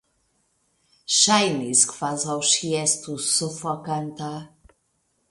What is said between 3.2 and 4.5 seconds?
sufokonta.